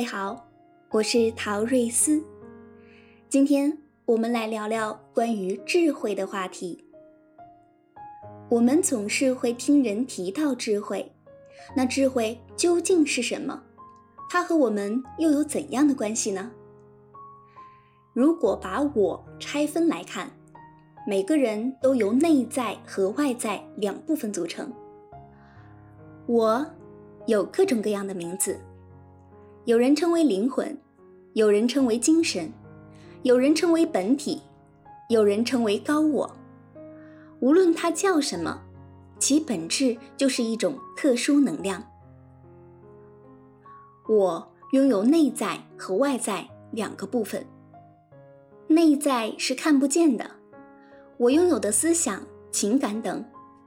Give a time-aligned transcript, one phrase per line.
[0.00, 0.48] 位好，
[0.88, 2.24] 我是陶瑞斯。
[3.28, 3.76] 今天
[4.06, 6.82] 我们来聊聊关于智慧的话题。
[8.48, 11.12] 我们总是会听人提到智慧，
[11.76, 13.62] 那智慧究竟是什么？
[14.30, 16.50] 它和我们又有怎样的关系呢？
[18.14, 20.30] 如果把我拆分来看，
[21.06, 24.72] 每个人都由内在和外在两部分组成。
[26.24, 26.66] 我
[27.26, 28.58] 有各种各样的名字。
[29.66, 30.76] 有人称为灵魂，
[31.34, 32.50] 有人称为精神，
[33.22, 34.40] 有人称为本体，
[35.10, 36.34] 有人称为高我。
[37.40, 38.62] 无论它叫什么，
[39.18, 41.82] 其本质就是一种特殊能量。
[44.08, 47.44] 我拥有内在和外在两个部分。
[48.66, 50.30] 内在是看不见的，
[51.18, 53.24] 我拥有的思想、情感等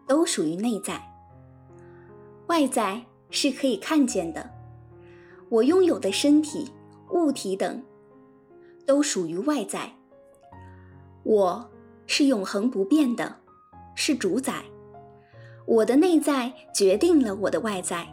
[0.07, 0.95] 都属于内在；
[2.47, 4.52] 外在是可以看见的。
[5.53, 6.73] 我拥有的身体、
[7.11, 7.83] 物体等，
[8.87, 9.93] 都属于外在。
[11.21, 11.69] 我
[12.07, 13.35] 是永恒不变的，
[13.93, 14.65] 是主宰。
[15.67, 18.07] 我的内在决定了我的外在，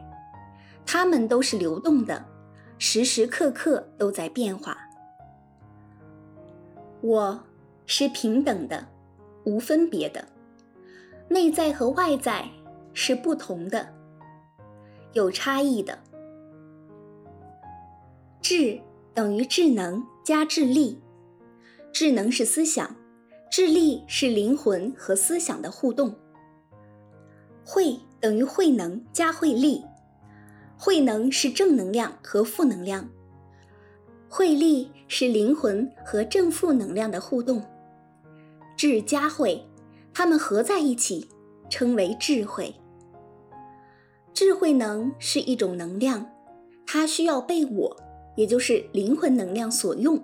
[0.84, 2.22] 它们都是流动的，
[2.76, 4.76] 时时刻刻都在变化。
[7.00, 7.42] 我
[7.86, 8.86] 是平等的，
[9.44, 10.22] 无分别的。
[11.28, 12.46] 内在和外在
[12.92, 13.94] 是不同的，
[15.14, 15.98] 有差异的。
[18.52, 18.80] 智
[19.14, 20.98] 等于智能加智力，
[21.92, 22.96] 智能是思想，
[23.48, 26.12] 智力是灵魂和思想的互动。
[27.64, 29.84] 慧等于慧能加慧力，
[30.76, 33.08] 慧能是正能量和负能量，
[34.28, 37.62] 慧力是灵魂和正负能量的互动。
[38.76, 39.64] 智加慧，
[40.12, 41.28] 它们合在一起
[41.68, 42.74] 称为智慧。
[44.34, 46.28] 智慧能是一种能量，
[46.84, 48.09] 它需要被我。
[48.40, 50.18] 也就是灵魂能量所用，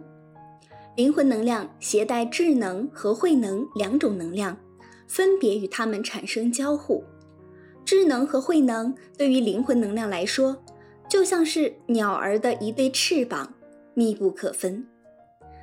[0.97, 4.57] 灵魂能量携带智能和慧能两种能量，
[5.07, 7.05] 分别与它们产生交互。
[7.85, 10.57] 智能和慧能对于灵魂能量来说，
[11.11, 13.53] 就像是鸟儿的一对翅膀，
[13.93, 14.83] 密不可分。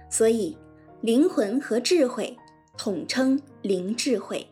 [0.07, 0.55] 所以，
[1.01, 2.37] 灵魂和智慧
[2.77, 4.45] 统称灵智慧。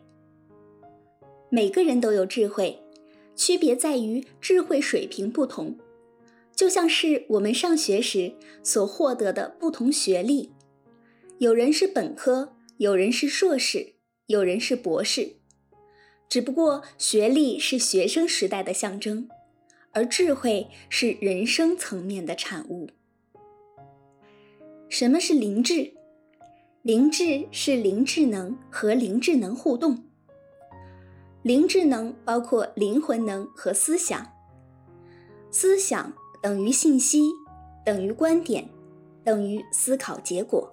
[1.50, 2.82] 每个人都有智慧，
[3.36, 5.76] 区别在于智慧水平不同。
[6.62, 10.52] 就像是我们上学时所获得的不同学历，
[11.38, 13.94] 有人是本科，有人是硕士，
[14.28, 15.38] 有人是博士。
[16.28, 19.28] 只不过学历是学生时代的象征，
[19.90, 22.88] 而智慧是人生层面的产物。
[24.88, 25.94] 什么是灵智？
[26.82, 30.04] 灵智是灵智能和灵智能互动。
[31.42, 34.32] 灵智能包括灵魂能和思想，
[35.50, 36.14] 思想。
[36.42, 37.22] 等于信息，
[37.84, 38.68] 等于观点，
[39.22, 40.68] 等于思考结果。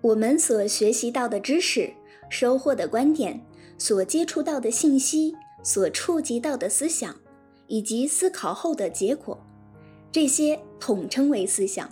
[0.00, 1.92] 我们所学习到的知识、
[2.28, 3.40] 收获的观点、
[3.78, 7.14] 所接触到的信息、所触及到的思想，
[7.68, 9.38] 以及思考后的结果，
[10.10, 11.88] 这些统称为思想。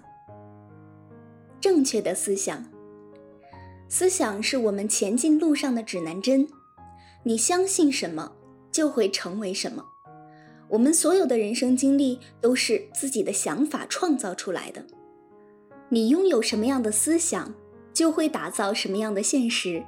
[1.60, 2.64] 正确的思想，
[3.88, 6.48] 思想是我们前进路上的指南针。
[7.22, 8.32] 你相信什么，
[8.72, 9.84] 就会成为什么。
[10.68, 14.84] 我们所有的人生经历都是自己的想法创造出来的。
[15.88, 17.54] 你拥有什么样的思想，
[17.94, 19.82] 就会打造什么样的现实。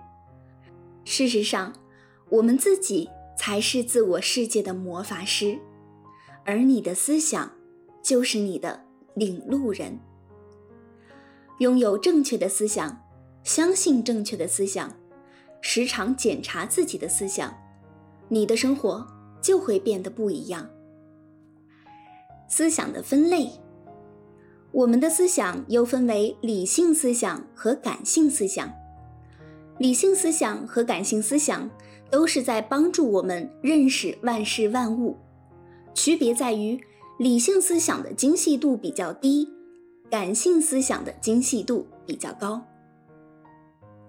[1.05, 1.75] 事实上，
[2.31, 5.59] 我们自己才是自我世界的魔法师，
[6.45, 7.53] 而你的思想
[8.03, 10.01] 就是你的领路人。
[11.59, 13.03] 拥有正确的思想，
[13.45, 14.97] 相信正确的思想，
[15.61, 17.55] 时常检查自己的思想，
[18.29, 19.07] 你的生活。
[19.41, 20.69] 就会变得不一样。
[22.49, 23.51] 思想的分类，
[24.73, 28.73] 我们的思想又分为理性思想和感性思想。
[29.79, 31.71] 理性思想和感性思想
[32.11, 35.17] 都是在帮助我们认识万事万物，
[35.95, 36.79] 区别在于
[37.19, 39.49] 理性思想的精细度比较低，
[40.11, 42.63] 感性思想的精细度比较高。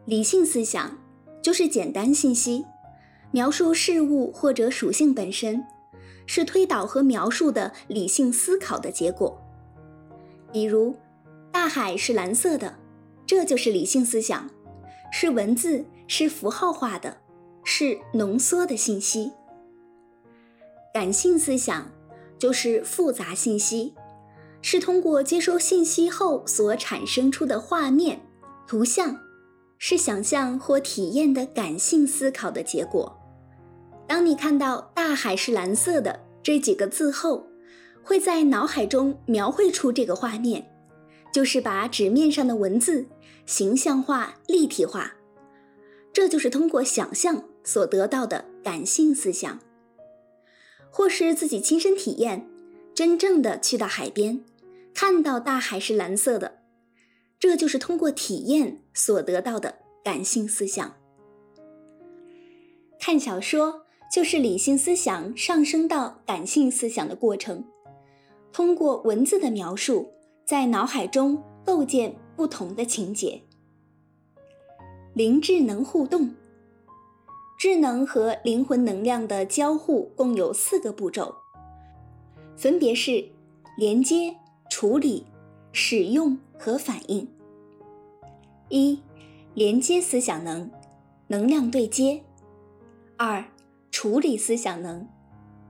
[0.05, 0.97] 理性思想
[1.41, 2.65] 就是简单信息。
[3.31, 5.63] 描述事物或者属性本身，
[6.25, 9.41] 是推导和描述的理性思考的结果。
[10.51, 10.95] 比如，
[11.51, 12.77] 大海是蓝色的，
[13.25, 14.49] 这就是理性思想，
[15.11, 17.17] 是文字，是符号化的，
[17.63, 19.31] 是浓缩的信息。
[20.93, 21.89] 感性思想
[22.37, 23.93] 就是复杂信息，
[24.61, 28.19] 是通过接收信息后所产生出的画面、
[28.67, 29.21] 图像，
[29.77, 33.20] 是想象或体验的感性思考的结果。
[34.11, 37.47] 当你看到“大海是蓝色的”这几个字后，
[38.03, 40.69] 会在脑海中描绘出这个画面，
[41.31, 43.05] 就是把纸面上的文字
[43.45, 45.13] 形象化、立体化。
[46.11, 49.61] 这就是通过想象所得到的感性思想，
[50.89, 52.49] 或是自己亲身体验，
[52.93, 54.43] 真正的去到海边，
[54.93, 56.59] 看到大海是蓝色的，
[57.39, 60.97] 这就是通过体验所得到的感性思想。
[62.99, 67.63] 看小说就是理性思想上升到感性思想的过程，
[68.51, 70.11] 通过文字的描述，
[70.43, 73.41] 在脑海中构建不同的情节。
[75.13, 76.35] 灵智能互动，
[77.57, 81.33] 智能和灵魂能量的交互共有四个步骤，
[82.57, 83.25] 分别是
[83.77, 84.35] 连接、
[84.69, 85.25] 处理、
[85.71, 87.25] 使用和反应。
[88.67, 88.99] 一、
[89.53, 90.69] 连接思想能，
[91.27, 92.21] 能量对接；
[93.15, 93.43] 二、
[93.91, 95.07] 处理思想能，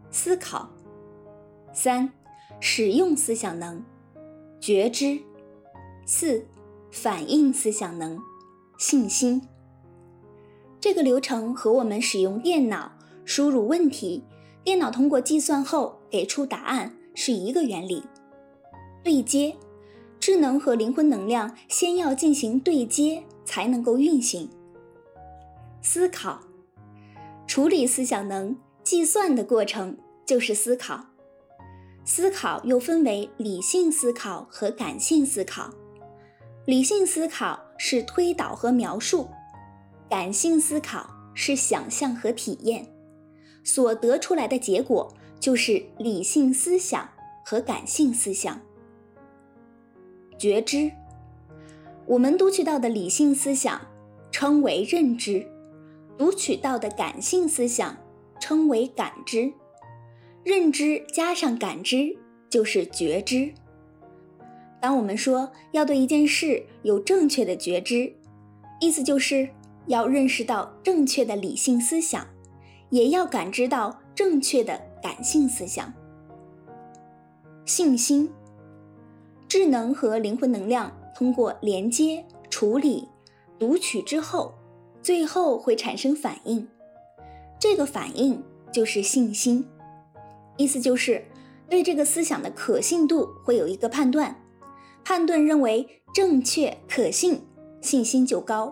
[0.10, 0.70] 思考；
[1.74, 2.14] 三、
[2.60, 3.84] 使用思想能，
[4.60, 5.24] 觉知；
[6.06, 6.46] 四、
[6.92, 8.20] 反应思想能。
[8.78, 9.48] 信心，
[10.80, 12.94] 这个流程和我们使用电脑
[13.26, 14.24] 输入问题，
[14.64, 18.04] 电脑通过计算后给出答案是一个原理。
[19.04, 19.56] 对接，
[20.20, 24.50] 智能和灵魂能量先要进行对接才能够运行。
[25.84, 26.40] 思考，
[27.52, 31.08] 处理思想能计算的过程就是思考。
[32.06, 35.70] 思考又分为理性思考和感性思考。
[36.66, 37.60] 理性思考。
[37.84, 39.28] 是推导和描述，
[40.08, 42.86] 感性思考是想象和体验，
[43.64, 47.10] 所得出来的结果就是理性思想
[47.44, 48.62] 和感性思想。
[50.38, 50.92] 觉知，
[52.06, 53.82] 我们读取到的理性思想
[54.30, 55.51] 称为认知，
[56.22, 57.98] 读取到的感性思想
[58.40, 59.52] 称为感知，
[60.44, 62.16] 认知加上感知
[62.48, 63.52] 就是觉知。
[64.80, 68.14] 当我们说要对一件事有正确的觉知，
[68.80, 69.50] 意思就是
[69.88, 72.28] 要认识到正确的理性思想，
[72.92, 75.92] 也要感知到正确的感性思想。
[77.66, 78.30] 信心、
[79.48, 83.08] 智能和灵魂能量通过连接、处理、
[83.58, 84.54] 读取之后，
[85.02, 86.68] 最后会产生反应，
[87.60, 89.68] 这个反应就是信心，
[90.58, 91.26] 意思就是
[91.70, 94.36] 对这个思想的可信度会有一个判断。
[95.04, 97.42] 判断认为正确可信，
[97.82, 98.70] 信心就高；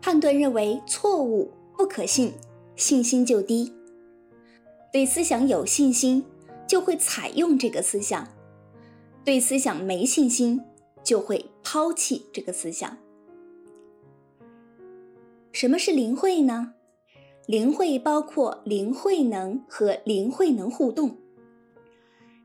[0.00, 2.34] 判断认为错误不可信，
[2.76, 3.72] 信心就低。
[4.92, 6.24] 对思想有信心，
[6.66, 8.24] 就会采用这个思想；
[9.24, 10.62] 对思想没信心，
[11.02, 12.96] 就会抛弃这个思想。
[15.52, 16.74] 什么是灵慧呢？
[17.46, 21.16] 灵慧包括灵慧能和灵慧能互动。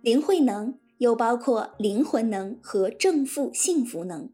[0.02, 0.80] 灵慧能。
[1.00, 4.30] 又包括灵魂能和正负幸福能。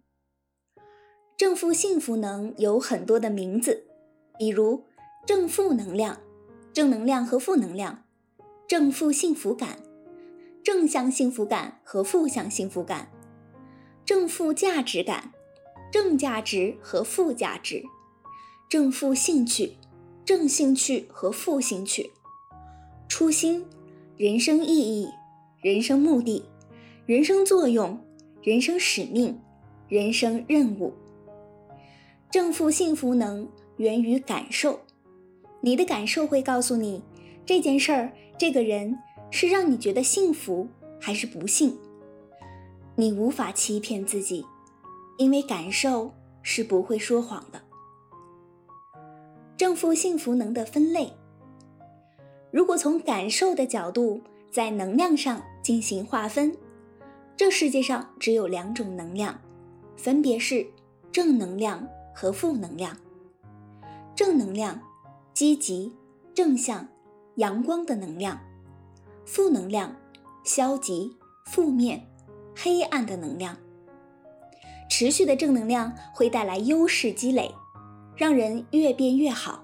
[1.35, 3.87] 正负幸福能有很多的名字，
[4.37, 4.83] 比如
[5.25, 6.19] 正负能量、
[6.71, 8.03] 正能量和负能量、
[8.67, 9.79] 正负幸福感、
[10.61, 13.09] 正向幸福感和负向幸福感、
[14.05, 15.33] 正负价值感、
[15.91, 17.83] 正价值和负价值、
[18.69, 19.71] 正负兴趣、
[20.23, 22.11] 正兴趣和负兴趣、
[23.07, 23.65] 初心、
[24.15, 25.09] 人生意义、
[25.59, 26.45] 人生目的。
[27.07, 27.99] 人生作用、
[28.43, 29.35] 人生使命、
[29.87, 30.93] 人生任务，
[32.29, 34.79] 正负幸福能源于感受。
[35.61, 37.01] 你的感受会告诉你
[37.47, 38.95] 这件事儿、这个人
[39.31, 40.67] 是让你觉得幸福
[41.01, 41.75] 还是不幸。
[42.95, 44.45] 你无法欺骗自己，
[45.17, 47.59] 因为感受是不会说谎的。
[49.59, 51.11] 正负幸福能的分类，
[52.49, 56.55] 如果从感受的角度，在能量上进行划分。
[57.35, 59.37] 这世界上只有两种能量，
[59.97, 60.65] 分别是
[61.11, 61.85] 正能量
[62.15, 62.95] 和负能量。
[64.15, 64.79] 正能量，
[65.33, 65.93] 积极、
[66.33, 66.87] 正向、
[67.35, 68.37] 阳光的能量；
[69.25, 69.93] 负能量，
[70.45, 71.11] 消极、
[71.47, 72.07] 负面、
[72.55, 73.57] 黑暗的能量。
[74.89, 77.53] 持续的正能量会带来优势积累，
[78.19, 79.63] 让人越变越好；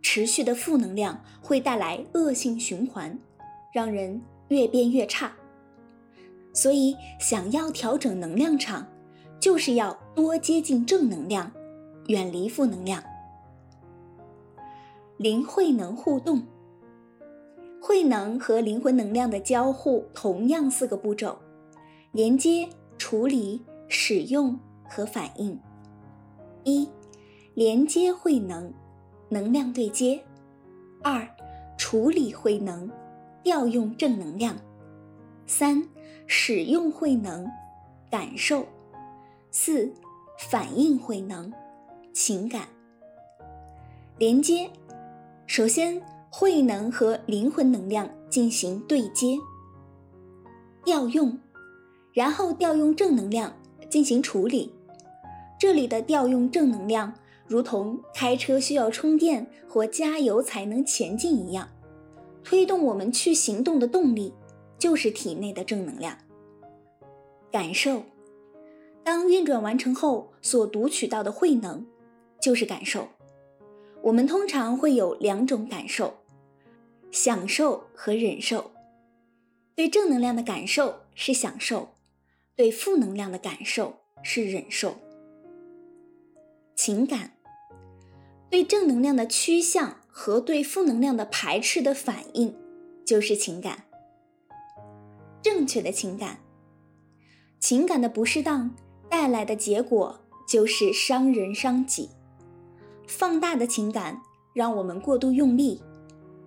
[0.00, 3.18] 持续的负能量会带来恶性循环，
[3.72, 5.32] 让人越变越差。
[6.52, 8.86] 所以，想要调整能量场，
[9.40, 11.50] 就是要多接近正能量，
[12.06, 13.02] 远离负能量。
[15.16, 16.46] 灵慧能互动，
[17.82, 21.36] 慧能和灵魂能量的交互同样四个步骤：
[22.12, 24.56] 连接、处理、使用
[24.88, 25.58] 和反应。
[26.62, 26.88] 一、
[27.54, 28.72] 连接慧能，
[29.28, 30.18] 能量对接；
[31.02, 31.24] 二、
[31.78, 32.90] 处理慧能，
[33.44, 34.56] 调用正能量；
[35.46, 35.86] 三、
[36.26, 37.48] 使用慧能，
[38.10, 38.64] 感受；
[39.52, 39.92] 四、
[40.36, 41.52] 反应慧能，
[42.12, 42.62] 情感。
[44.18, 44.68] 连接，
[45.46, 49.38] 首先慧能和灵魂能量进行对接，
[50.84, 51.38] 调用，
[52.12, 53.52] 然后调用正能量
[53.88, 54.74] 进行处理。
[55.56, 57.14] 这里的调用正能量，
[57.46, 61.68] 如同开车需要充电或加油才能前进一样，
[62.42, 64.32] 推动我们去行动的动力
[64.78, 66.16] 就是体内的正能量。
[67.52, 68.02] 感受，
[69.02, 71.86] 当运转完成后所读取到的慧能，
[72.40, 73.08] 就是感受。
[74.02, 76.14] 我们通常会有两种感受：
[77.10, 78.70] 享受和忍受。
[79.74, 81.90] 对正能量的感受是享受，
[82.56, 84.96] 对负能量的感受是忍受。
[86.76, 87.33] 情感
[88.54, 92.54] 对正能量的趋向和对负能量的排斥的反应，
[93.04, 93.82] 就是情感。
[95.42, 96.38] 正确的情感，
[97.58, 98.72] 情感的不适当
[99.10, 102.10] 带来的结果就是伤人伤己。
[103.08, 104.22] 放大的情感
[104.54, 105.82] 让我们过度用力，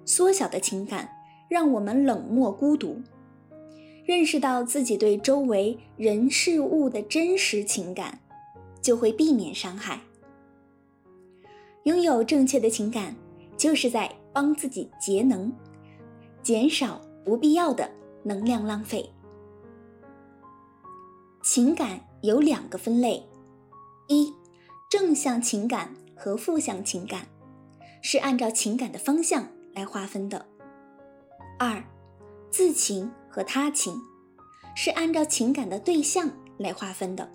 [0.05, 1.09] 缩小的情感
[1.49, 3.01] 让我们冷漠孤独。
[4.05, 8.21] 认识到自己对周围人事物的真实情感，
[8.81, 9.99] 就会避免伤害。
[11.87, 13.15] 拥有正确的情感，
[13.55, 15.49] 就是在帮自己节能，
[16.43, 17.89] 减少不必要的
[18.23, 19.09] 能量浪费。
[21.41, 23.25] 情感有两个分类：
[24.09, 24.33] 一，
[24.89, 25.95] 正向情感。
[26.19, 27.27] 和负向情感
[28.01, 30.47] 是按照情感的方向来划分的。
[31.59, 31.83] 二，
[32.49, 34.01] 自情和他情
[34.75, 37.29] 是按照情感的对象来划分的。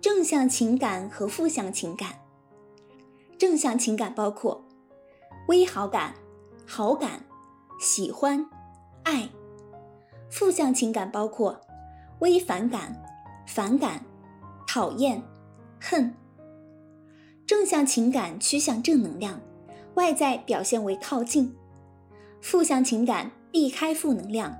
[0.00, 2.18] 正向情感和负向情感，
[3.42, 4.62] 正向情感包括
[5.48, 6.14] 微好感、
[6.64, 7.24] 好感、
[7.80, 8.48] 喜欢、
[9.02, 9.30] 爱；
[10.30, 11.60] 负向情感包括
[12.20, 13.02] 微反感、
[13.48, 14.04] 反感、
[14.64, 15.20] 讨厌、
[15.80, 16.14] 恨。
[17.44, 19.40] 正向情感趋向正能量，
[19.94, 21.52] 外在表现为靠近；
[22.40, 24.56] 负向情感避开负能量，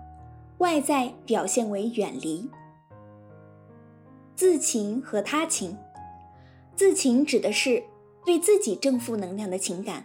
[0.59, 2.51] 外在表现为远离。
[4.35, 5.79] 自情和他情，
[6.75, 7.81] 自情指的是
[8.25, 10.05] 对自己正负能量的情感，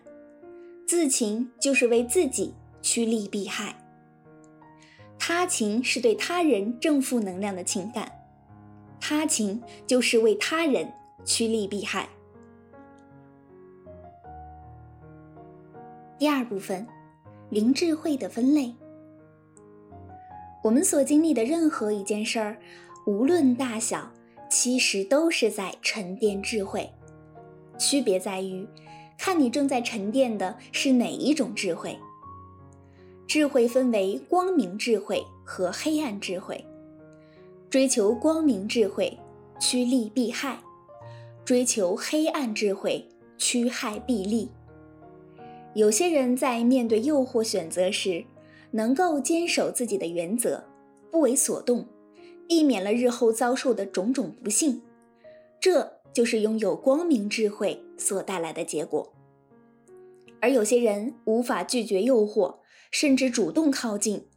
[0.88, 3.74] 自情就是为自己趋利避害；
[5.20, 8.12] 他情是对他人正负能量的情感，
[9.00, 10.92] 他情就是为他人
[11.24, 12.10] 趋利避害。
[16.18, 16.88] 第二部分，
[17.52, 18.74] 灵智慧的分类。
[20.64, 22.58] 我们所经历的任何一件事儿，
[23.06, 24.12] 无论大小，
[24.50, 26.90] 其实都是在沉淀智慧。
[27.78, 28.68] 区别在于，
[29.18, 31.98] 看你正在沉淀的是哪一种智慧。
[33.28, 36.64] 智慧分为光明智慧和黑暗智慧。
[37.70, 39.18] 追求光明智慧，
[39.60, 40.60] 趋利避害；
[41.44, 43.06] 追求黑暗智慧，
[43.38, 44.50] 趋害避利。
[45.74, 48.24] 有些人在面对诱惑选择时，
[48.72, 50.64] 能够坚守自己的原则，
[51.12, 51.86] 不为所动，
[52.48, 54.82] 避免了日后遭受的种种不幸。
[55.60, 59.14] 这就是拥有光明智慧所带来的结果。
[60.40, 62.60] 而有些人无法拒绝诱惑，
[62.92, 64.28] 甚至主动靠近，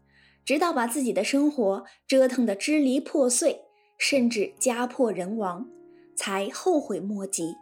[0.44, 3.62] 直到把自己的生活折腾得支离破碎，
[3.98, 5.68] 甚至家破人亡，
[6.16, 7.54] 才后悔莫及。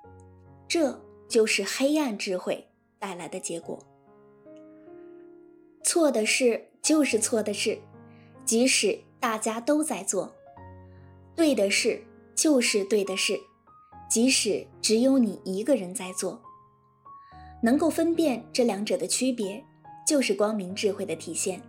[0.69, 2.67] 这就是黑暗智慧。
[3.01, 3.79] 带来的结果，
[5.85, 7.79] 错的事就是错的事，
[8.45, 10.33] 即使大家都在做；
[11.37, 12.03] 对的事
[12.35, 13.39] 就是对的事，
[14.09, 16.41] 即使只有你一个人在做。
[17.63, 19.65] 能够分辨这两者的区别，
[20.07, 21.61] 就是光明智慧的体现。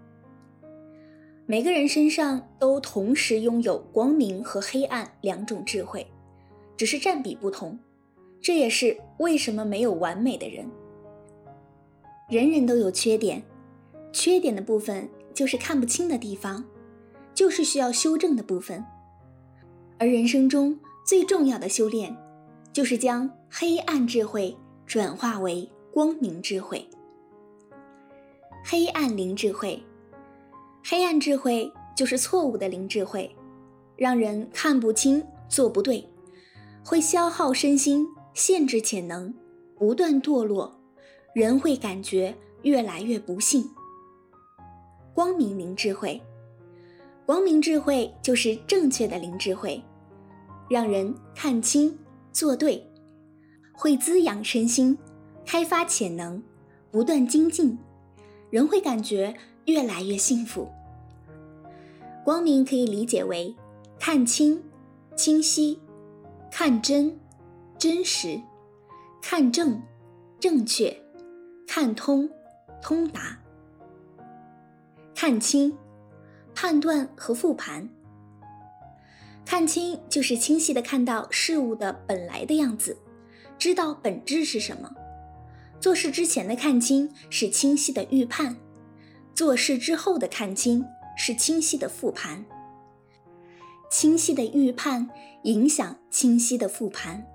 [1.45, 6.05] 每个人身上都同时拥有光明和黑暗两种智慧，
[6.77, 7.77] 只是占比不同。
[8.39, 10.69] 这也是为什么没有完美的人。
[12.29, 13.41] 人人都有缺点，
[14.13, 16.63] 缺点的部分就是看不清的地方，
[17.33, 18.85] 就是需要修正的部分。
[19.97, 22.15] 而人生中最重要的修炼，
[22.71, 26.87] 就是将黑暗智慧转化为光明智慧。
[28.63, 29.81] 黑暗灵智慧，
[30.83, 33.33] 黑暗智慧就是错误的灵智慧，
[33.95, 36.07] 让人看不清、做不对，
[36.85, 39.33] 会消耗身心，限制潜能，
[39.75, 40.79] 不断堕落。
[41.33, 43.63] 人会感觉越来越不幸。
[45.13, 46.21] 光明灵智慧，
[47.25, 49.81] 光明智慧就是正确的灵智慧，
[50.69, 51.97] 让人看清、
[52.31, 52.89] 做对，
[53.71, 54.97] 会滋养身心，
[55.45, 56.41] 开发潜能，
[56.91, 57.77] 不断精进，
[58.49, 60.69] 人会感觉越来越幸福。
[62.23, 63.55] 光明可以理解为
[63.99, 64.63] 看清、
[65.15, 65.79] 清晰、
[66.51, 67.19] 看真、
[67.77, 68.39] 真实、
[69.21, 69.81] 看正、
[70.39, 70.95] 正确、
[71.67, 72.29] 看通、
[72.81, 73.39] 通达。
[75.15, 75.75] 看清，
[76.55, 77.89] 判断和复盘。
[79.49, 82.95] 看清就是清晰的看到事物的本来的样子，
[83.57, 84.91] 知道本质是什么。
[85.81, 88.57] 做事之前的看清是清晰的预判，
[89.33, 90.85] 做事之后的看清
[91.17, 92.45] 是清晰的复盘。
[93.89, 95.09] 清晰的预判
[95.45, 97.25] 影响清晰的复盘。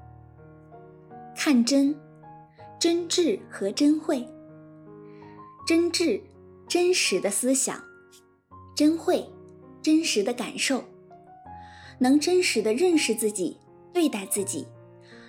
[1.35, 1.97] 看真，
[2.79, 4.25] 真挚和真慧。
[5.67, 6.21] 真挚。
[6.69, 7.85] 真实的思想，
[8.75, 9.29] 真慧，
[9.83, 10.83] 真实的感受，
[12.05, 13.57] 能真实的认识自己，
[13.91, 14.67] 对待自己，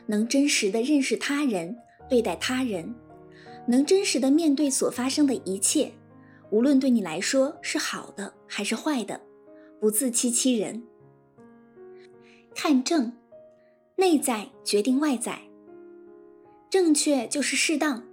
[0.08, 1.77] 能真实的认识他人，
[2.10, 2.94] 对待他人，
[3.65, 5.94] 能真实的面对所发生的一切，
[6.50, 9.22] 无论对你来说是好的还是坏的，
[9.79, 10.84] 不自欺欺人。
[12.53, 13.13] 看正，
[13.96, 15.44] 内在决定外在，
[16.70, 18.03] 正确就是适当，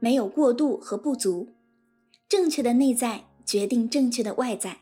[0.00, 1.50] 没有过度和不足。
[2.28, 4.80] 正确的内在决定正确的外在，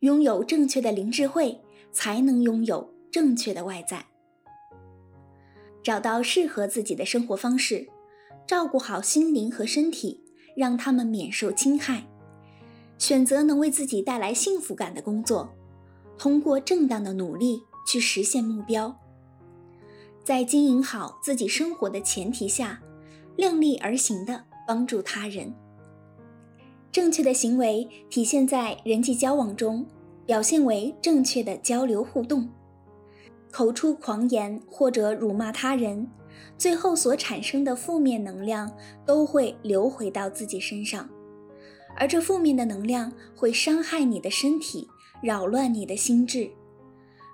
[0.00, 4.06] 拥有正确的灵智慧，才能拥有正确的外在。
[5.82, 7.88] 找到适合自己的生活方式，
[8.46, 10.20] 照顾好心灵和身体，
[10.56, 12.04] 让他们免受侵害。
[12.98, 15.52] 选择能为自己带来幸福感的工作，
[16.16, 18.96] 通过正当的努力去实现目标。
[20.22, 22.80] 在经营好自己生活的前提下，
[23.36, 25.52] 量力而行的帮助他人。
[26.92, 29.84] 正确的行为体现在人际交往中，
[30.26, 32.48] 表现为正确的交流互动。
[33.50, 36.08] 口出狂言或者辱骂他人，
[36.56, 38.70] 最后所产生的负面能量
[39.04, 41.08] 都会流回到自己身上，
[41.96, 44.88] 而这负面的能量会伤害你的身体，
[45.22, 46.50] 扰乱你的心智。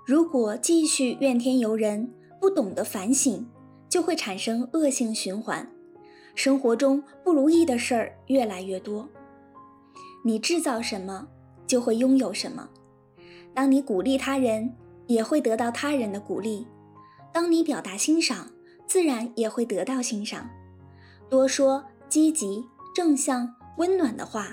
[0.04, 2.10] 如果继续怨天尤人，
[2.40, 3.46] 不懂得反省，
[3.88, 5.70] 就会产生恶性循环，
[6.34, 9.08] 生活中不如意的事儿越来越多。
[10.24, 11.28] 你制造什么，
[11.66, 12.68] 就会拥有什么。
[13.58, 14.72] 当你鼓励他人，
[15.08, 16.64] 也会得到他人的鼓励；
[17.32, 18.48] 当你表达欣赏，
[18.86, 20.48] 自然也会得到欣赏。
[21.28, 24.50] 多说积极、正向、温暖的话，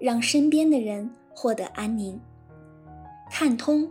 [0.00, 2.20] 让身边的人获得安宁。
[3.30, 3.88] 看通、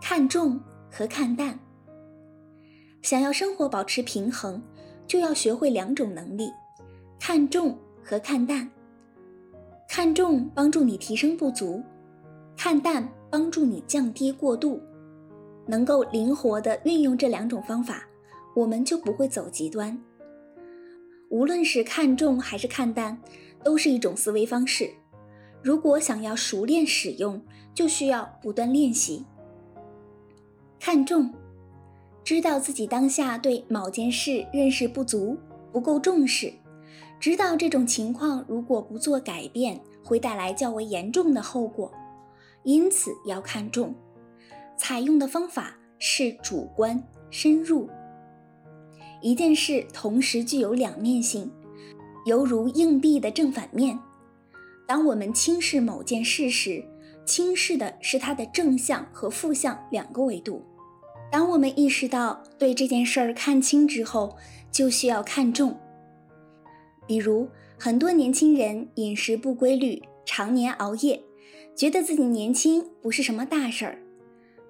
[0.00, 1.58] 看重和看淡。
[3.02, 4.62] 想要生活保持平衡，
[5.08, 6.52] 就要学会两种能力：
[7.18, 8.70] 看重和看淡。
[9.88, 11.82] 看重帮助你提升不足，
[12.56, 14.80] 看淡帮助你降低过度。
[15.66, 18.02] 能够灵活地运用这两种方法，
[18.56, 20.00] 我们就不会走极端。
[21.28, 23.20] 无论是看重还是看淡，
[23.62, 24.90] 都是一种思维方式。
[25.62, 27.42] 如果想要熟练使用，
[27.74, 29.24] 就需要不断练习。
[30.80, 31.30] 看重，
[32.24, 35.36] 知道自己当下对某件事认识不足，
[35.70, 36.50] 不够重视。
[37.20, 41.92] 知道这种情况如果不做改变，会带来较为严重的后果，
[42.68, 43.94] 因此要看重。
[44.76, 47.88] 采用的方法是主观深入。
[49.22, 51.50] 一件事同时具有两面性，
[52.26, 53.98] 犹如硬币的正反面。
[54.86, 56.84] 当我们轻视某件事时，
[57.24, 60.62] 轻视的是它的正向和负向两个维度。
[61.32, 64.36] 当我们意识到对这件事儿看清之后，
[64.70, 65.74] 就需要看重。
[67.06, 71.22] 比如，很多年轻人饮食不规律，常年熬夜，
[71.78, 74.02] 觉得自己年轻不是什么大事儿。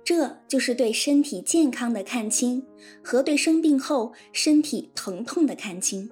[0.04, 2.66] 这就是对身体健康的看清
[3.02, 6.10] 和对生病后身体疼痛的看清。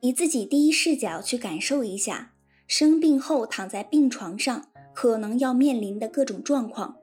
[0.00, 2.32] 以自己第一视角去感受一下，
[2.66, 6.96] 生病后躺在病床上可能要面临的各种状况，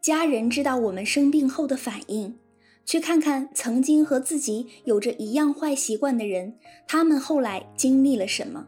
[0.00, 2.38] 家人知道我们生病后的反应。
[2.86, 8.66] 去看看曾经和自己有着一样坏习惯的人，他们后来经历了什么？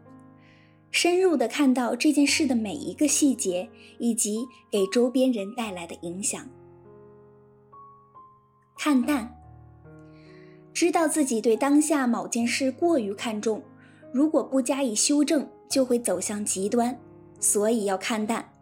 [0.91, 6.49] 深入的看到这件事的每一个细节，以及给周边人带来的影响。
[8.79, 9.37] 看淡，
[10.73, 13.63] 知道自己对当下某件事过于看重，
[14.13, 16.99] 如果不加以修正，就会走向极端，
[17.41, 18.53] 所以要看淡。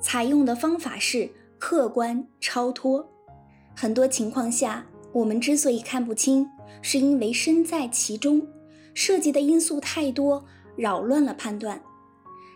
[0.00, 3.08] 采用的方法是客观超脱。
[3.74, 4.86] 很多情况下。
[5.10, 6.46] 我们之所以看不清，
[6.82, 8.46] 是因为身在其中，
[8.92, 10.44] 涉及的因素太多，
[10.78, 11.82] 扰乱了判断。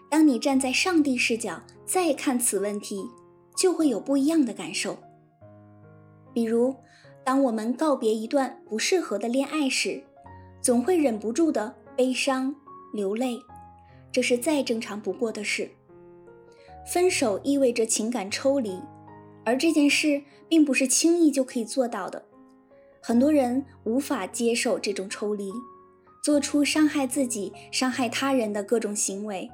[0.09, 3.11] 当你站在上帝视角再看此问题，
[3.57, 4.97] 就会有不一样的感受。
[6.33, 6.75] 比如，
[7.25, 10.03] 当我们告别一段不适合的恋爱时，
[10.61, 12.55] 总会忍不住的悲伤
[12.95, 13.39] 流泪，
[14.11, 15.71] 这是再正常不过的事。
[16.87, 18.81] 分手意味着情感抽离，
[19.45, 22.25] 而这件事并不是轻易就可以做到的。
[23.01, 25.53] 很多人无法接受这种抽离，
[26.23, 29.51] 做出伤害自己、伤害他人的各种行为，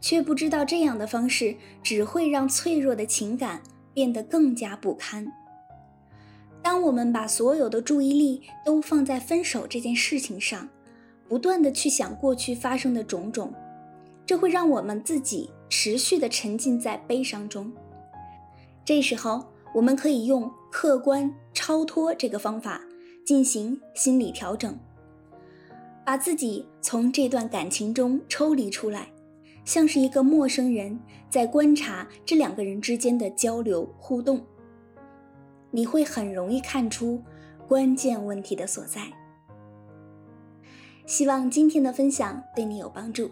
[0.00, 5.30] 却不知道这样的方式只会让脆弱的情感变得更加不堪。
[6.62, 10.66] 当我们把所有的注意力都放在分手这件事情上，
[11.28, 13.52] 不断的去想过去发生的种种，
[14.24, 17.70] 这会让我们自己持续的沉浸在悲伤中。
[18.86, 22.80] 这时候，我们可以用客观超脱这个方法
[23.26, 24.78] 进行心理调整，
[26.10, 29.06] 把自己从这段感情中抽离出来，
[29.64, 34.44] 像是一个陌生人在观察这两个人之间的交流互动。
[35.70, 37.22] 你会很容易看出
[37.68, 39.02] 关键问题的所在。
[41.06, 43.30] 希望今天的分享对你有帮助。